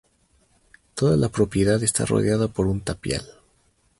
[0.95, 3.23] Toda la propiedad está rodeada por un tapial.